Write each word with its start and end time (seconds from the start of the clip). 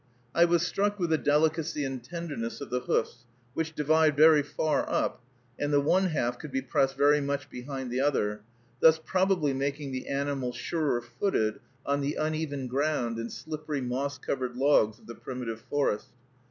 I 0.33 0.45
was 0.45 0.65
struck 0.65 0.97
with 0.97 1.11
the 1.11 1.17
delicacy 1.19 1.85
and 1.85 2.03
tenderness 2.03 2.59
of 2.59 2.71
the 2.71 2.79
hoofs, 2.79 3.23
which 3.53 3.75
divide 3.75 4.17
very 4.17 4.41
far 4.41 4.89
up, 4.89 5.21
and 5.59 5.71
the 5.71 5.79
one 5.79 6.05
half 6.05 6.39
could 6.39 6.51
be 6.51 6.63
pressed 6.63 6.97
very 6.97 7.21
much 7.21 7.51
behind 7.51 7.91
the 7.91 8.01
other, 8.01 8.41
thus 8.79 8.99
probably 9.05 9.53
making 9.53 9.91
the 9.91 10.07
animal 10.07 10.53
surer 10.53 11.01
footed 11.03 11.59
on 11.85 12.01
the 12.01 12.15
uneven 12.15 12.65
ground 12.67 13.19
and 13.19 13.31
slippery 13.31 13.79
moss 13.79 14.17
covered 14.17 14.57
logs 14.57 14.97
of 14.97 15.05
the 15.05 15.13
primitive 15.13 15.61
forest. 15.69 16.07